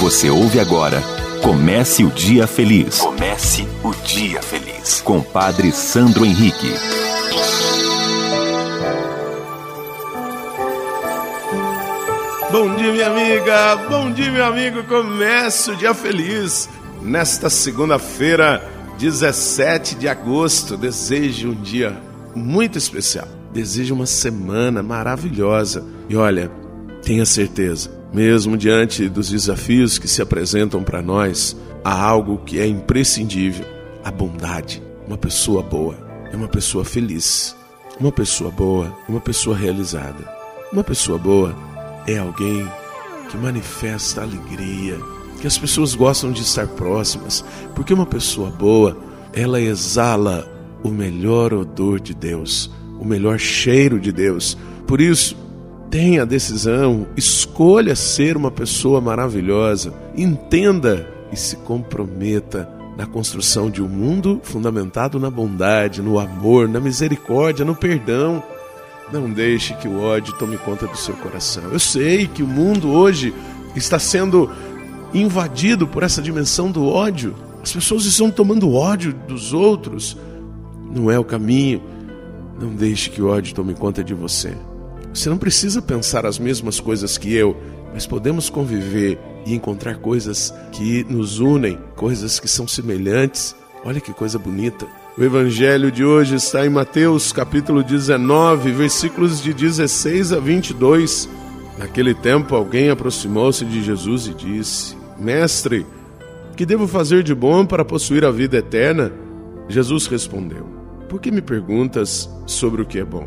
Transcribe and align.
Você 0.00 0.28
ouve 0.30 0.60
agora 0.60 1.02
Comece 1.42 2.04
o 2.04 2.10
Dia 2.10 2.46
Feliz. 2.46 2.98
Comece 2.98 3.68
o 3.84 3.94
Dia 4.04 4.42
Feliz. 4.42 5.00
Com 5.00 5.22
Padre 5.22 5.70
Sandro 5.70 6.24
Henrique. 6.24 6.72
Bom 12.50 12.74
dia, 12.74 12.92
minha 12.92 13.06
amiga. 13.06 13.76
Bom 13.88 14.10
dia, 14.10 14.32
meu 14.32 14.44
amigo. 14.44 14.82
Comece 14.84 15.70
o 15.70 15.76
Dia 15.76 15.94
Feliz. 15.94 16.68
Nesta 17.00 17.48
segunda-feira, 17.48 18.60
17 18.98 19.94
de 19.94 20.08
agosto, 20.08 20.76
desejo 20.76 21.50
um 21.50 21.54
dia 21.54 21.96
muito 22.34 22.76
especial. 22.76 23.28
Desejo 23.52 23.94
uma 23.94 24.06
semana 24.06 24.82
maravilhosa. 24.82 25.84
E 26.08 26.16
olha, 26.16 26.50
tenha 27.04 27.24
certeza, 27.24 27.88
mesmo 28.16 28.56
diante 28.56 29.10
dos 29.10 29.28
desafios 29.28 29.98
que 29.98 30.08
se 30.08 30.22
apresentam 30.22 30.82
para 30.82 31.02
nós, 31.02 31.54
há 31.84 32.02
algo 32.02 32.38
que 32.38 32.58
é 32.58 32.66
imprescindível: 32.66 33.66
a 34.02 34.10
bondade. 34.10 34.82
Uma 35.06 35.18
pessoa 35.18 35.62
boa 35.62 35.94
é 36.32 36.34
uma 36.34 36.48
pessoa 36.48 36.82
feliz. 36.82 37.54
Uma 38.00 38.10
pessoa 38.10 38.50
boa 38.50 38.86
é 39.06 39.10
uma 39.12 39.20
pessoa 39.20 39.54
realizada. 39.54 40.26
Uma 40.72 40.82
pessoa 40.82 41.18
boa 41.18 41.54
é 42.06 42.16
alguém 42.16 42.66
que 43.28 43.36
manifesta 43.36 44.22
alegria, 44.22 44.98
que 45.38 45.46
as 45.46 45.58
pessoas 45.58 45.94
gostam 45.94 46.32
de 46.32 46.40
estar 46.40 46.66
próximas, 46.68 47.44
porque 47.74 47.92
uma 47.92 48.06
pessoa 48.06 48.48
boa, 48.48 48.96
ela 49.34 49.60
exala 49.60 50.50
o 50.82 50.88
melhor 50.88 51.52
odor 51.52 52.00
de 52.00 52.14
Deus, 52.14 52.70
o 52.98 53.04
melhor 53.04 53.38
cheiro 53.38 54.00
de 54.00 54.10
Deus. 54.10 54.56
Por 54.86 55.02
isso, 55.02 55.36
tenha 55.90 56.22
a 56.22 56.26
decisão, 56.26 57.06
escolha 57.16 57.94
ser 57.94 58.36
uma 58.36 58.50
pessoa 58.50 59.00
maravilhosa, 59.00 59.92
entenda 60.16 61.08
e 61.32 61.36
se 61.36 61.56
comprometa 61.56 62.68
na 62.96 63.06
construção 63.06 63.70
de 63.70 63.82
um 63.82 63.88
mundo 63.88 64.40
fundamentado 64.42 65.20
na 65.20 65.30
bondade, 65.30 66.00
no 66.00 66.18
amor, 66.18 66.68
na 66.68 66.80
misericórdia, 66.80 67.64
no 67.64 67.74
perdão. 67.74 68.42
Não 69.12 69.30
deixe 69.30 69.74
que 69.74 69.86
o 69.86 70.02
ódio 70.02 70.34
tome 70.34 70.56
conta 70.56 70.86
do 70.86 70.96
seu 70.96 71.14
coração. 71.14 71.64
Eu 71.70 71.78
sei 71.78 72.26
que 72.26 72.42
o 72.42 72.46
mundo 72.46 72.90
hoje 72.90 73.34
está 73.74 73.98
sendo 73.98 74.50
invadido 75.12 75.86
por 75.86 76.02
essa 76.02 76.22
dimensão 76.22 76.70
do 76.70 76.86
ódio. 76.86 77.34
As 77.62 77.72
pessoas 77.72 78.06
estão 78.06 78.30
tomando 78.30 78.72
ódio 78.72 79.12
dos 79.12 79.52
outros. 79.52 80.16
Não 80.90 81.10
é 81.10 81.18
o 81.18 81.24
caminho. 81.24 81.82
Não 82.58 82.74
deixe 82.74 83.10
que 83.10 83.20
o 83.20 83.28
ódio 83.28 83.54
tome 83.54 83.74
conta 83.74 84.02
de 84.02 84.14
você. 84.14 84.56
Você 85.16 85.30
não 85.30 85.38
precisa 85.38 85.80
pensar 85.80 86.26
as 86.26 86.38
mesmas 86.38 86.78
coisas 86.78 87.16
que 87.16 87.34
eu, 87.34 87.56
mas 87.94 88.06
podemos 88.06 88.50
conviver 88.50 89.18
e 89.46 89.54
encontrar 89.54 89.96
coisas 89.96 90.52
que 90.70 91.04
nos 91.04 91.40
unem, 91.40 91.78
coisas 91.96 92.38
que 92.38 92.46
são 92.46 92.68
semelhantes. 92.68 93.56
Olha 93.82 93.98
que 93.98 94.12
coisa 94.12 94.38
bonita. 94.38 94.86
O 95.16 95.24
evangelho 95.24 95.90
de 95.90 96.04
hoje 96.04 96.34
está 96.34 96.66
em 96.66 96.68
Mateus, 96.68 97.32
capítulo 97.32 97.82
19, 97.82 98.70
versículos 98.72 99.42
de 99.42 99.54
16 99.54 100.34
a 100.34 100.38
22. 100.38 101.30
Naquele 101.78 102.12
tempo, 102.12 102.54
alguém 102.54 102.90
aproximou-se 102.90 103.64
de 103.64 103.82
Jesus 103.82 104.26
e 104.26 104.34
disse: 104.34 104.94
Mestre, 105.18 105.86
que 106.54 106.66
devo 106.66 106.86
fazer 106.86 107.22
de 107.22 107.34
bom 107.34 107.64
para 107.64 107.86
possuir 107.86 108.22
a 108.22 108.30
vida 108.30 108.58
eterna? 108.58 109.10
Jesus 109.66 110.06
respondeu: 110.08 110.66
Por 111.08 111.22
que 111.22 111.30
me 111.30 111.40
perguntas 111.40 112.28
sobre 112.44 112.82
o 112.82 112.86
que 112.86 112.98
é 112.98 113.04
bom? 113.04 113.26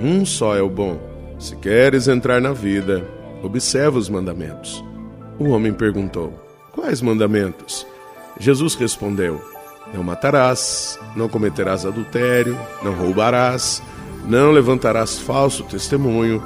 Um 0.00 0.24
só 0.24 0.56
é 0.56 0.62
o 0.62 0.70
bom. 0.70 1.09
Se 1.40 1.56
queres 1.56 2.06
entrar 2.06 2.38
na 2.38 2.52
vida, 2.52 3.02
observa 3.42 3.98
os 3.98 4.10
mandamentos. 4.10 4.84
O 5.38 5.48
homem 5.48 5.72
perguntou: 5.72 6.34
Quais 6.70 7.00
mandamentos? 7.00 7.86
Jesus 8.38 8.74
respondeu: 8.74 9.40
Não 9.94 10.04
matarás, 10.04 10.98
não 11.16 11.30
cometerás 11.30 11.86
adultério, 11.86 12.58
não 12.82 12.92
roubarás, 12.92 13.82
não 14.28 14.52
levantarás 14.52 15.18
falso 15.18 15.64
testemunho, 15.64 16.42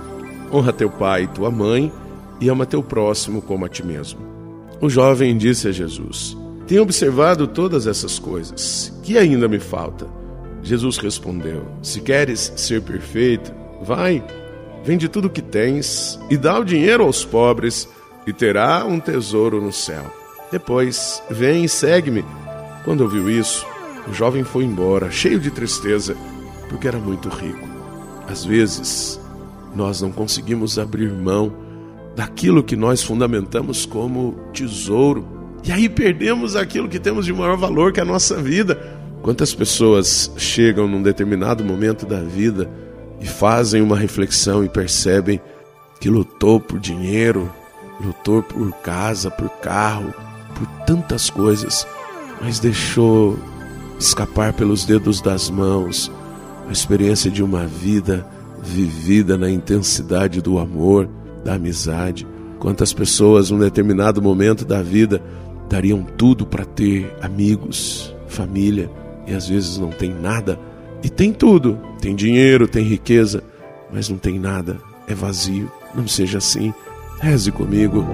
honra 0.53 0.73
teu 0.73 0.89
pai 0.89 1.25
e 1.25 1.29
tua 1.29 1.51
mãe 1.51 1.93
e 2.41 2.49
ama 2.49 2.65
teu 2.65 2.81
próximo 2.81 3.43
como 3.43 3.65
a 3.65 3.69
ti 3.69 3.85
mesmo. 3.85 4.21
O 4.81 4.89
jovem 4.89 5.37
disse 5.37 5.67
a 5.67 5.73
Jesus: 5.73 6.37
Tenho 6.69 6.83
observado 6.83 7.49
todas 7.49 7.89
essas 7.89 8.21
coisas. 8.21 8.97
Que 9.03 9.19
ainda 9.19 9.49
me 9.49 9.59
falta? 9.59 10.07
Jesus 10.63 10.99
respondeu: 10.99 11.67
Se 11.83 12.01
queres 12.01 12.53
ser 12.55 12.81
perfeito, 12.81 13.53
vai 13.83 14.23
Vende 14.85 15.09
tudo 15.09 15.27
o 15.27 15.31
que 15.31 15.41
tens 15.41 16.21
e 16.29 16.37
dá 16.37 16.59
o 16.59 16.65
dinheiro 16.65 17.05
aos 17.05 17.25
pobres, 17.25 17.89
e 18.27 18.33
terá 18.33 18.85
um 18.85 19.01
tesouro 19.01 19.61
no 19.61 19.73
céu. 19.73 20.05
Depois, 20.51 21.23
vem 21.31 21.65
e 21.65 21.69
segue-me. 21.69 22.25
Quando 22.85 23.01
ouviu 23.01 23.29
isso, 23.31 23.67
o 24.09 24.13
jovem 24.13 24.45
foi 24.45 24.65
embora, 24.65 25.11
cheio 25.11 25.41
de 25.41 25.51
tristeza, 25.51 26.15
porque 26.69 26.87
era 26.87 26.99
muito 26.99 27.29
rico. 27.29 27.67
Às 28.29 28.45
vezes, 28.45 29.21
nós 29.75 30.01
não 30.01 30.13
conseguimos 30.13 30.79
abrir 30.79 31.11
mão 31.11 31.53
daquilo 32.15 32.63
que 32.63 32.77
nós 32.77 33.03
fundamentamos 33.03 33.85
como 33.87 34.39
tesouro, 34.53 35.27
e 35.65 35.73
aí 35.73 35.89
perdemos 35.89 36.57
aquilo 36.57 36.89
que 36.89 36.99
temos 36.99 37.25
de 37.25 37.33
maior 37.33 37.57
valor, 37.57 37.91
que 37.93 38.01
é 38.01 38.03
a 38.03 38.07
nossa 38.07 38.37
vida. 38.37 38.79
Quantas 39.23 39.55
pessoas 39.55 40.31
chegam 40.37 40.87
num 40.87 41.03
determinado 41.03 41.65
momento 41.65 42.05
da 42.05 42.21
vida 42.21 42.71
e 43.25 43.27
fazem 43.27 43.81
uma 43.81 43.97
reflexão 43.97 44.63
e 44.63 44.69
percebem 44.69 45.41
que 45.99 46.11
lutou 46.11 46.61
por 46.61 46.79
dinheiro, 46.79 47.51
lutou 47.99 48.43
por 48.43 48.71
casa, 48.83 49.31
por 49.31 49.49
carro, 49.49 50.13
por 50.55 50.67
tantas 50.85 51.31
coisas, 51.31 51.87
mas 52.43 52.61
deixou 52.61 53.39
escapar 53.99 54.53
pelos 54.53 54.85
dedos 54.85 55.23
das 55.23 55.49
mãos 55.49 56.13
a 56.69 56.73
experiência 56.73 57.31
de 57.31 57.43
uma 57.43 57.67
vida 57.67 58.29
vivida 58.63 59.39
na 59.39 59.51
intensidade 59.51 60.43
do 60.43 60.59
amor, 60.59 61.09
da 61.43 61.55
amizade. 61.55 62.27
Quantas 62.59 62.93
pessoas, 62.93 63.51
num 63.51 63.59
determinado 63.59 64.21
momento 64.21 64.67
da 64.67 64.83
vida, 64.83 65.23
dariam 65.67 66.03
tudo 66.03 66.45
para 66.45 66.67
ter 66.67 67.11
amigos, 67.23 68.15
família, 68.29 68.91
e 69.27 69.33
às 69.33 69.49
vezes 69.49 69.79
não 69.79 69.89
tem 69.89 70.13
nada 70.13 70.59
e 71.05 71.11
tem 71.11 71.33
tudo: 71.33 71.79
tem 72.01 72.17
dinheiro, 72.17 72.67
tem 72.67 72.83
riqueza, 72.83 73.45
mas 73.93 74.09
não 74.09 74.17
tem 74.17 74.39
nada, 74.41 74.79
é 75.07 75.15
vazio. 75.15 75.71
Não 75.95 76.09
seja 76.09 76.39
assim. 76.39 76.73
Reze 77.21 77.53
comigo. 77.53 78.05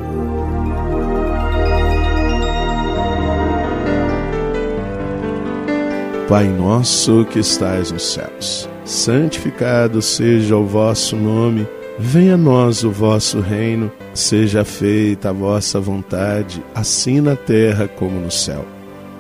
Pai 6.28 6.47
nosso 6.47 7.25
que 7.25 7.41
estais 7.41 7.91
nos 7.91 8.12
céus, 8.12 8.69
santificado 8.84 10.01
seja 10.01 10.57
o 10.57 10.65
vosso 10.65 11.17
nome, 11.17 11.67
venha 11.99 12.34
a 12.34 12.37
nós 12.37 12.84
o 12.84 12.91
vosso 12.91 13.41
reino, 13.41 13.91
seja 14.15 14.65
feita 14.65 15.31
a 15.31 15.33
vossa 15.33 15.81
vontade, 15.81 16.62
assim 16.72 17.21
na 17.21 17.34
terra 17.34 17.89
como 17.89 18.21
no 18.21 18.31
céu. 18.31 18.65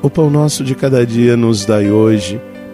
O 0.00 0.08
pão 0.08 0.30
nosso 0.30 0.62
de 0.62 0.76
cada 0.76 1.04
dia 1.04 1.36
nos 1.36 1.64
dai 1.64 1.90
hoje 1.90 2.40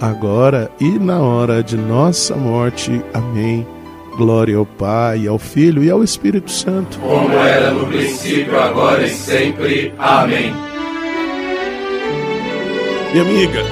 agora 0.00 0.70
e 0.80 0.98
na 0.98 1.20
hora 1.20 1.62
de 1.62 1.76
nossa 1.76 2.34
morte. 2.36 3.02
Amém. 3.12 3.66
Glória 4.16 4.56
ao 4.56 4.64
Pai, 4.64 5.26
ao 5.26 5.38
Filho 5.38 5.84
e 5.84 5.90
ao 5.90 6.02
Espírito 6.02 6.50
Santo. 6.50 6.98
Como 6.98 7.34
era 7.34 7.70
no 7.70 7.86
princípio, 7.86 8.58
agora 8.58 9.04
e 9.04 9.10
sempre. 9.10 9.92
Amém. 9.98 10.54
Minha 13.12 13.22
amiga, 13.22 13.62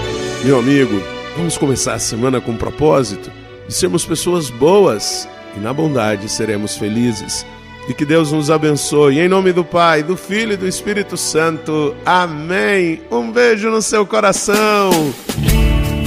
meu 0.44 0.58
amigo, 0.58 1.02
vamos 1.36 1.56
começar 1.58 1.94
a 1.94 1.98
semana 1.98 2.40
com 2.40 2.52
o 2.52 2.56
propósito 2.58 3.30
de 3.66 3.74
sermos 3.74 4.04
pessoas 4.04 4.50
boas 4.50 5.28
e 5.56 5.60
na 5.60 5.72
bondade 5.72 6.28
seremos 6.28 6.76
felizes. 6.76 7.46
E 7.88 7.92
que 7.92 8.04
Deus 8.04 8.32
nos 8.32 8.50
abençoe. 8.50 9.20
Em 9.20 9.28
nome 9.28 9.52
do 9.52 9.62
Pai, 9.62 10.02
do 10.02 10.16
Filho 10.16 10.54
e 10.54 10.56
do 10.56 10.66
Espírito 10.66 11.16
Santo. 11.16 11.94
Amém. 12.04 13.02
Um 13.10 13.30
beijo 13.30 13.68
no 13.68 13.82
seu 13.82 14.06
coração. 14.06 15.12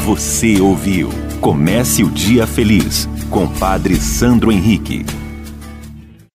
Você 0.07 0.61
ouviu 0.61 1.09
Comece 1.41 2.01
o 2.01 2.09
Dia 2.09 2.47
Feliz 2.47 3.09
com 3.29 3.45
Padre 3.45 3.97
Sandro 3.97 4.53
Henrique. 4.53 5.05